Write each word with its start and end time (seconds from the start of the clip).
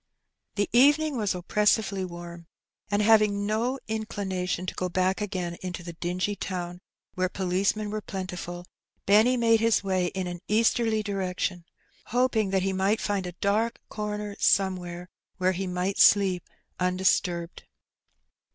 The 0.55 0.67
evening 0.73 1.15
was 1.15 1.35
oppressively 1.35 2.03
warm, 2.03 2.47
and 2.89 3.03
having 3.03 3.45
no 3.45 3.77
incli 3.87 4.25
nation 4.25 4.65
to 4.65 4.73
go 4.73 4.89
back 4.89 5.21
again 5.21 5.57
into 5.61 5.83
the 5.83 5.93
dingy 5.93 6.35
town, 6.35 6.79
where 7.13 7.29
police 7.29 7.69
Adrift. 7.73 7.91
207 7.91 7.91
men 7.91 7.93
were 7.93 8.01
plentiful, 8.01 8.65
Benny 9.05 9.37
made 9.37 9.59
his 9.59 9.83
way 9.83 10.07
in 10.07 10.25
an 10.25 10.41
easterly 10.47 11.03
direction, 11.03 11.65
hoping 12.05 12.49
that 12.49 12.63
he 12.63 12.73
might 12.73 12.99
find 12.99 13.27
a 13.27 13.33
dark 13.41 13.79
comer 13.91 14.35
some 14.39 14.75
where 14.75 15.07
where 15.37 15.51
he 15.51 15.67
might 15.67 15.99
sleep 15.99 16.49
undisturbed. 16.79 17.65